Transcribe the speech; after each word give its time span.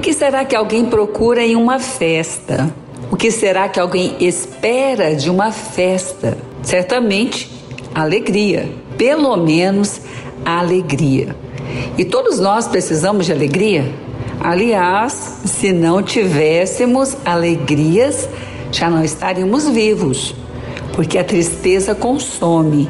que 0.00 0.14
será 0.14 0.44
que 0.44 0.56
alguém 0.56 0.86
procura 0.86 1.44
em 1.44 1.54
uma 1.54 1.78
festa? 1.78 2.74
O 3.10 3.16
que 3.16 3.30
será 3.30 3.68
que 3.68 3.78
alguém 3.78 4.16
espera 4.18 5.14
de 5.14 5.28
uma 5.28 5.52
festa? 5.52 6.38
Certamente, 6.62 7.50
alegria. 7.94 8.68
Pelo 8.96 9.36
menos 9.36 10.00
alegria. 10.44 11.36
E 11.98 12.04
todos 12.04 12.40
nós 12.40 12.66
precisamos 12.66 13.26
de 13.26 13.32
alegria. 13.32 13.92
Aliás, 14.40 15.40
se 15.44 15.70
não 15.70 16.02
tivéssemos 16.02 17.16
alegrias, 17.24 18.28
já 18.72 18.88
não 18.88 19.04
estaríamos 19.04 19.68
vivos, 19.68 20.34
porque 20.94 21.18
a 21.18 21.24
tristeza 21.24 21.94
consome. 21.94 22.88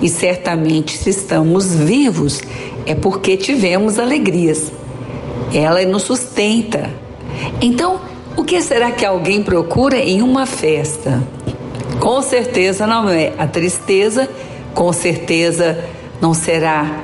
E 0.00 0.08
certamente, 0.08 0.96
se 0.96 1.10
estamos 1.10 1.74
vivos, 1.74 2.40
é 2.86 2.94
porque 2.94 3.36
tivemos 3.36 3.98
alegrias. 3.98 4.72
Ela 5.52 5.84
nos 5.84 6.02
sustenta. 6.02 6.90
Então, 7.60 8.00
o 8.36 8.44
que 8.44 8.60
será 8.62 8.90
que 8.90 9.04
alguém 9.04 9.42
procura 9.42 9.96
em 9.96 10.22
uma 10.22 10.46
festa? 10.46 11.22
Com 12.00 12.22
certeza 12.22 12.86
não 12.86 13.08
é 13.08 13.32
a 13.38 13.46
tristeza, 13.46 14.28
com 14.74 14.92
certeza 14.92 15.84
não 16.20 16.32
será 16.34 17.02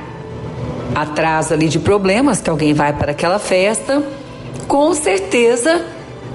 atrás 0.93 1.51
ali 1.51 1.67
de 1.67 1.79
problemas 1.79 2.39
que 2.39 2.49
alguém 2.49 2.73
vai 2.73 2.93
para 2.93 3.11
aquela 3.11 3.39
festa, 3.39 4.01
com 4.67 4.93
certeza 4.93 5.85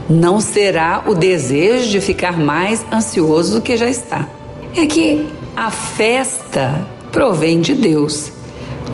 não 0.08 0.40
será 0.40 1.04
o 1.06 1.14
desejo 1.14 1.88
de 1.88 2.00
ficar 2.00 2.38
mais 2.38 2.84
ansioso 2.92 3.54
do 3.54 3.62
que 3.62 3.76
já 3.76 3.88
está. 3.88 4.28
É 4.76 4.84
que 4.84 5.28
a 5.56 5.70
festa 5.70 6.86
provém 7.10 7.60
de 7.60 7.74
Deus. 7.74 8.30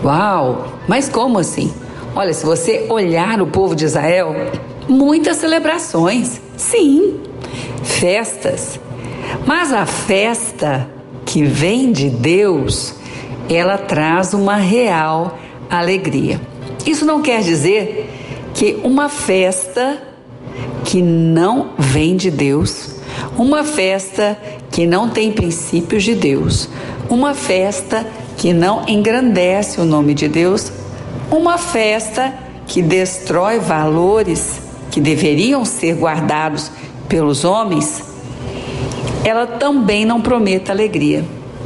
Uau! 0.04 0.72
Mas 0.86 1.08
como 1.08 1.38
assim? 1.38 1.72
Olha, 2.18 2.32
se 2.32 2.46
você 2.46 2.86
olhar 2.88 3.42
o 3.42 3.46
povo 3.46 3.76
de 3.76 3.84
Israel, 3.84 4.34
muitas 4.88 5.36
celebrações, 5.36 6.40
sim, 6.56 7.20
festas. 7.84 8.80
Mas 9.44 9.70
a 9.70 9.84
festa 9.84 10.88
que 11.26 11.44
vem 11.44 11.92
de 11.92 12.08
Deus, 12.08 12.94
ela 13.50 13.76
traz 13.76 14.32
uma 14.32 14.56
real 14.56 15.38
alegria. 15.68 16.40
Isso 16.86 17.04
não 17.04 17.20
quer 17.20 17.42
dizer 17.42 18.10
que 18.54 18.80
uma 18.82 19.10
festa 19.10 20.00
que 20.86 21.02
não 21.02 21.72
vem 21.78 22.16
de 22.16 22.30
Deus, 22.30 22.94
uma 23.36 23.62
festa 23.62 24.38
que 24.70 24.86
não 24.86 25.10
tem 25.10 25.32
princípios 25.32 26.02
de 26.02 26.14
Deus, 26.14 26.66
uma 27.10 27.34
festa 27.34 28.06
que 28.38 28.54
não 28.54 28.88
engrandece 28.88 29.78
o 29.82 29.84
nome 29.84 30.14
de 30.14 30.28
Deus, 30.28 30.72
uma 31.30 31.58
festa 31.58 32.32
que 32.66 32.82
destrói 32.82 33.58
valores 33.58 34.60
que 34.90 35.00
deveriam 35.00 35.64
ser 35.64 35.94
guardados 35.94 36.70
pelos 37.08 37.44
homens, 37.44 38.02
ela 39.24 39.46
também 39.46 40.04
não 40.04 40.20
promete 40.20 40.70
alegria. 40.70 41.24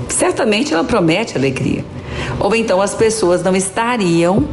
Certamente 0.09 0.75
ela 0.75 0.85
promete 0.85 1.37
alegria. 1.37 1.85
Ou 2.39 2.55
então 2.55 2.81
as 2.81 2.95
pessoas 2.95 3.43
não 3.43 3.55
estariam 3.55 4.49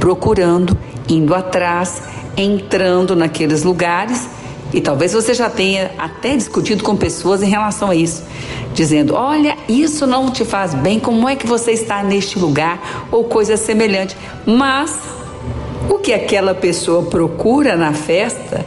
procurando, 0.00 0.76
indo 1.08 1.34
atrás, 1.34 2.02
entrando 2.36 3.14
naqueles 3.14 3.62
lugares. 3.62 4.28
E 4.72 4.80
talvez 4.80 5.12
você 5.14 5.32
já 5.32 5.48
tenha 5.48 5.92
até 5.98 6.36
discutido 6.36 6.84
com 6.84 6.94
pessoas 6.94 7.42
em 7.42 7.48
relação 7.48 7.90
a 7.90 7.94
isso, 7.94 8.22
dizendo: 8.74 9.14
Olha, 9.14 9.56
isso 9.68 10.06
não 10.06 10.30
te 10.30 10.44
faz 10.44 10.74
bem, 10.74 11.00
como 11.00 11.28
é 11.28 11.34
que 11.36 11.46
você 11.46 11.72
está 11.72 12.02
neste 12.02 12.38
lugar? 12.38 13.06
Ou 13.10 13.24
coisa 13.24 13.56
semelhante. 13.56 14.16
Mas 14.46 15.00
o 15.88 15.98
que 15.98 16.12
aquela 16.12 16.54
pessoa 16.54 17.04
procura 17.04 17.76
na 17.76 17.94
festa 17.94 18.66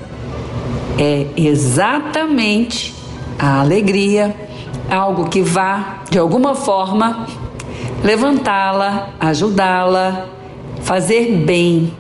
é 0.98 1.28
exatamente 1.38 2.96
a 3.38 3.60
alegria, 3.60 4.36
algo 4.90 5.30
que 5.30 5.42
vá, 5.42 6.02
de 6.10 6.18
alguma 6.18 6.56
forma, 6.56 7.28
levantá-la, 8.04 9.10
ajudá-la, 9.20 10.28
fazer 10.82 11.32
bem. 11.46 11.94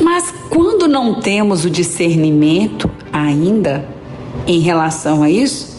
Mas 0.00 0.32
quando 0.48 0.86
não 0.86 1.14
temos 1.20 1.64
o 1.64 1.70
discernimento 1.70 2.97
ainda 3.18 3.84
em 4.46 4.60
relação 4.60 5.22
a 5.22 5.30
isso, 5.30 5.76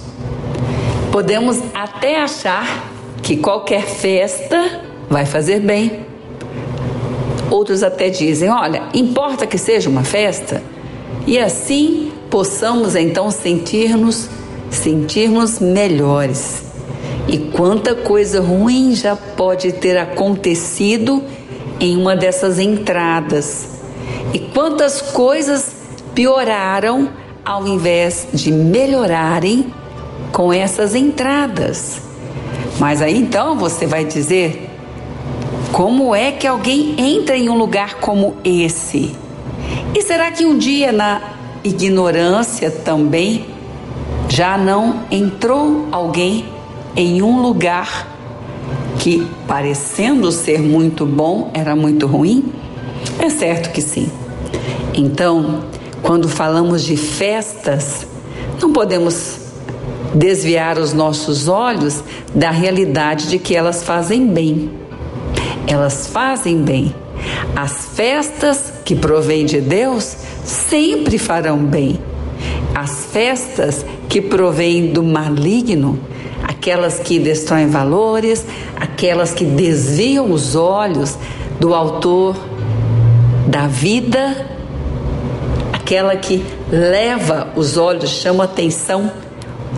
podemos 1.12 1.60
até 1.74 2.22
achar 2.22 2.92
que 3.22 3.38
qualquer 3.38 3.84
festa 3.84 4.82
vai 5.10 5.26
fazer 5.26 5.60
bem. 5.60 6.06
Outros 7.50 7.84
até 7.84 8.10
dizem: 8.10 8.50
olha, 8.50 8.84
importa 8.94 9.48
que 9.48 9.58
seja 9.58 9.90
uma 9.90 10.04
festa, 10.04 10.62
e 11.26 11.38
assim 11.38 12.12
possamos 12.30 12.96
então 12.96 13.32
sentir-nos 13.32 14.30
sentirmos 14.70 15.60
melhores. 15.60 16.64
E 17.28 17.38
quanta 17.38 17.96
coisa 17.96 18.42
ruim 18.42 18.96
já 18.96 19.16
pode 19.16 19.72
ter 19.74 19.98
acontecido 19.98 21.24
em 21.80 21.96
uma 21.98 22.16
dessas 22.16 22.60
entradas. 22.60 23.80
E 24.34 24.40
quantas 24.40 25.02
coisas 25.02 25.72
pioraram 26.14 27.10
ao 27.50 27.68
invés 27.68 28.28
de 28.32 28.52
melhorarem 28.52 29.74
com 30.32 30.54
essas 30.54 30.94
entradas. 30.94 32.00
Mas 32.78 33.02
aí 33.02 33.18
então 33.18 33.58
você 33.58 33.88
vai 33.88 34.06
dizer: 34.06 34.70
como 35.72 36.14
é 36.14 36.32
que 36.32 36.46
alguém 36.46 36.94
entra 37.00 37.36
em 37.36 37.50
um 37.50 37.58
lugar 37.58 37.96
como 37.96 38.36
esse? 38.44 39.16
E 39.96 40.02
será 40.04 40.30
que 40.30 40.46
um 40.46 40.60
dia 40.60 40.92
na 40.92 41.22
ignorância 41.64 42.70
também 42.70 43.48
já 44.30 44.56
não 44.56 45.06
entrou 45.10 45.88
alguém 45.92 46.46
em 46.96 47.24
um 47.24 47.42
lugar 47.42 48.08
que, 49.00 49.28
parecendo 49.48 50.32
ser 50.32 50.62
muito 50.62 51.04
bom, 51.04 51.50
era 51.56 51.76
muito 51.76 52.06
ruim? 52.06 52.54
É 53.18 53.28
certo 53.28 53.72
que 53.72 53.82
sim. 53.82 54.12
Então, 54.94 55.64
quando 56.02 56.28
falamos 56.28 56.84
de 56.84 56.98
festas, 56.98 58.08
não 58.62 58.72
podemos 58.72 59.40
desviar 60.14 60.78
os 60.78 60.94
nossos 60.94 61.48
olhos 61.48 62.04
da 62.34 62.52
realidade 62.52 63.28
de 63.30 63.40
que 63.40 63.56
elas 63.56 63.84
fazem 63.84 64.28
bem. 64.28 64.72
Elas 65.68 66.08
fazem 66.08 66.62
bem. 66.62 66.94
As 67.56 67.90
festas 67.96 68.74
que 68.84 68.96
provêm 68.96 69.46
de 69.46 69.62
Deus 69.62 70.16
sempre 70.44 71.18
farão 71.18 71.58
bem. 71.58 72.00
As 72.74 73.06
festas 73.06 73.86
que 74.08 74.22
provêm 74.22 74.92
do 74.92 75.04
maligno 75.04 76.00
aquelas 76.60 77.00
que 77.00 77.20
destroem 77.20 77.68
valores, 77.68 78.46
aquelas 78.76 79.32
que 79.32 79.46
desviam 79.46 80.32
os 80.32 80.56
olhos 80.56 81.18
do 81.60 81.74
autor 81.74 82.36
da 83.48 83.66
vida, 83.66 84.59
aquela 85.90 86.16
que 86.16 86.46
leva 86.70 87.52
os 87.56 87.76
olhos, 87.76 88.12
chama 88.12 88.44
atenção, 88.44 89.12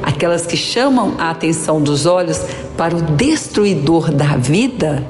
aquelas 0.03 0.45
que 0.45 0.57
chamam 0.57 1.15
a 1.17 1.29
atenção 1.29 1.81
dos 1.81 2.05
olhos 2.05 2.41
para 2.75 2.93
o 2.93 3.01
destruidor 3.01 4.11
da 4.11 4.35
vida, 4.35 5.07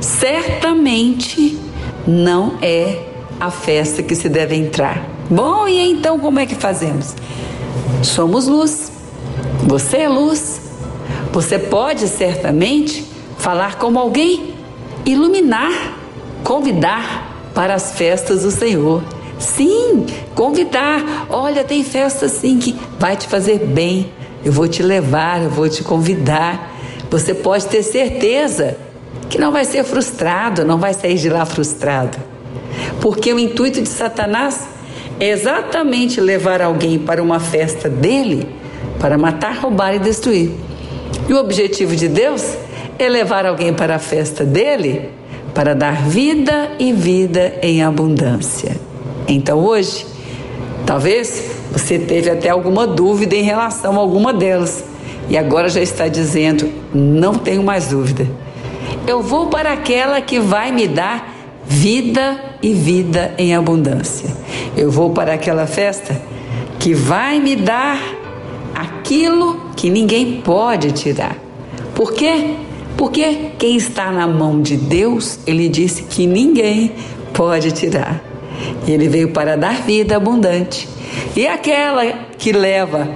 certamente 0.00 1.58
não 2.06 2.58
é 2.62 3.06
a 3.40 3.50
festa 3.50 4.04
que 4.04 4.14
se 4.14 4.28
deve 4.28 4.54
entrar. 4.54 5.04
Bom, 5.28 5.66
e 5.66 5.80
então 5.90 6.16
como 6.16 6.38
é 6.38 6.46
que 6.46 6.54
fazemos? 6.54 7.16
Somos 8.04 8.46
luz. 8.46 8.92
Você 9.64 9.96
é 9.96 10.08
luz. 10.08 10.60
Você 11.32 11.58
pode 11.58 12.06
certamente 12.06 13.04
falar 13.36 13.78
como 13.78 13.98
alguém, 13.98 14.54
iluminar, 15.04 15.72
convidar 16.44 17.50
para 17.52 17.74
as 17.74 17.96
festas 17.96 18.44
do 18.44 18.52
Senhor. 18.52 19.15
Sim, 19.38 20.06
convidar. 20.34 21.26
Olha, 21.28 21.62
tem 21.62 21.84
festa 21.84 22.28
sim 22.28 22.58
que 22.58 22.76
vai 22.98 23.16
te 23.16 23.26
fazer 23.26 23.58
bem. 23.58 24.12
Eu 24.44 24.52
vou 24.52 24.68
te 24.68 24.82
levar, 24.82 25.42
eu 25.42 25.50
vou 25.50 25.68
te 25.68 25.82
convidar. 25.82 26.74
Você 27.10 27.34
pode 27.34 27.66
ter 27.66 27.82
certeza 27.82 28.76
que 29.28 29.38
não 29.38 29.52
vai 29.52 29.64
ser 29.64 29.84
frustrado, 29.84 30.64
não 30.64 30.78
vai 30.78 30.94
sair 30.94 31.16
de 31.16 31.28
lá 31.28 31.44
frustrado. 31.44 32.16
Porque 33.00 33.32
o 33.32 33.38
intuito 33.38 33.82
de 33.82 33.88
Satanás 33.88 34.66
é 35.18 35.30
exatamente 35.30 36.20
levar 36.20 36.62
alguém 36.62 36.98
para 36.98 37.22
uma 37.22 37.40
festa 37.40 37.88
dele 37.88 38.48
para 38.98 39.18
matar, 39.18 39.56
roubar 39.56 39.94
e 39.94 39.98
destruir. 39.98 40.50
E 41.28 41.32
o 41.32 41.38
objetivo 41.38 41.94
de 41.94 42.08
Deus 42.08 42.56
é 42.98 43.08
levar 43.08 43.44
alguém 43.46 43.74
para 43.74 43.96
a 43.96 43.98
festa 43.98 44.44
dele 44.44 45.10
para 45.54 45.74
dar 45.74 46.02
vida 46.02 46.70
e 46.78 46.92
vida 46.92 47.54
em 47.62 47.82
abundância. 47.82 48.76
Então 49.28 49.58
hoje, 49.58 50.06
talvez 50.84 51.56
você 51.72 51.98
teve 51.98 52.30
até 52.30 52.48
alguma 52.48 52.86
dúvida 52.86 53.34
em 53.34 53.42
relação 53.42 53.96
a 53.96 53.98
alguma 53.98 54.32
delas 54.32 54.84
e 55.28 55.36
agora 55.36 55.68
já 55.68 55.80
está 55.80 56.08
dizendo: 56.08 56.70
não 56.94 57.34
tenho 57.34 57.62
mais 57.62 57.88
dúvida. 57.88 58.26
Eu 59.06 59.22
vou 59.22 59.46
para 59.46 59.72
aquela 59.72 60.20
que 60.20 60.38
vai 60.38 60.72
me 60.72 60.86
dar 60.86 61.34
vida 61.66 62.40
e 62.62 62.72
vida 62.72 63.34
em 63.36 63.54
abundância. 63.54 64.30
Eu 64.76 64.90
vou 64.90 65.10
para 65.10 65.34
aquela 65.34 65.66
festa 65.66 66.20
que 66.78 66.94
vai 66.94 67.40
me 67.40 67.56
dar 67.56 68.00
aquilo 68.74 69.60
que 69.76 69.90
ninguém 69.90 70.40
pode 70.40 70.92
tirar. 70.92 71.36
Por 71.94 72.12
quê? 72.12 72.54
Porque 72.96 73.50
quem 73.58 73.76
está 73.76 74.10
na 74.10 74.26
mão 74.26 74.60
de 74.60 74.76
Deus, 74.76 75.38
ele 75.46 75.68
disse 75.68 76.04
que 76.04 76.26
ninguém 76.26 76.92
pode 77.32 77.72
tirar. 77.72 78.22
Ele 78.86 79.08
veio 79.08 79.30
para 79.30 79.56
dar 79.56 79.82
vida 79.82 80.16
abundante. 80.16 80.88
E 81.34 81.46
aquela 81.46 82.04
que 82.38 82.52
leva 82.52 83.08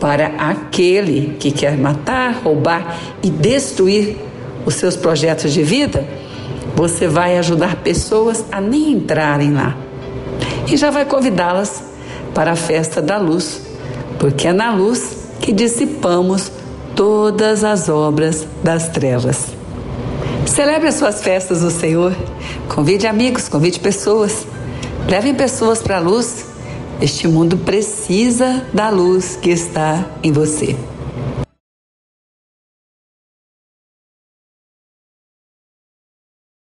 para 0.00 0.26
aquele 0.38 1.36
que 1.38 1.50
quer 1.50 1.76
matar, 1.76 2.40
roubar 2.42 2.98
e 3.22 3.30
destruir 3.30 4.16
os 4.64 4.74
seus 4.74 4.96
projetos 4.96 5.52
de 5.52 5.62
vida, 5.62 6.04
você 6.74 7.08
vai 7.08 7.36
ajudar 7.38 7.76
pessoas 7.76 8.44
a 8.52 8.60
nem 8.60 8.92
entrarem 8.92 9.52
lá. 9.52 9.76
E 10.70 10.76
já 10.76 10.90
vai 10.90 11.04
convidá-las 11.04 11.82
para 12.34 12.52
a 12.52 12.56
festa 12.56 13.00
da 13.00 13.16
luz, 13.18 13.62
porque 14.18 14.48
é 14.48 14.52
na 14.52 14.72
luz 14.72 15.28
que 15.40 15.52
dissipamos 15.52 16.52
todas 16.94 17.64
as 17.64 17.88
obras 17.88 18.46
das 18.62 18.88
trevas. 18.88 19.58
Celebre 20.44 20.88
as 20.88 20.96
suas 20.96 21.22
festas 21.22 21.60
do 21.60 21.70
Senhor. 21.70 22.12
Convide 22.68 23.06
amigos, 23.06 23.48
convide 23.48 23.78
pessoas. 23.78 24.46
Levem 25.08 25.34
pessoas 25.34 25.80
para 25.80 25.96
a 25.96 26.00
luz. 26.00 26.44
Este 27.00 27.26
mundo 27.26 27.56
precisa 27.56 28.66
da 28.74 28.90
luz 28.90 29.38
que 29.40 29.48
está 29.48 30.04
em 30.22 30.30
você. 30.30 30.76